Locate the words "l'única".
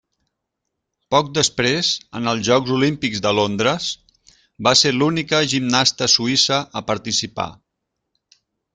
4.97-5.45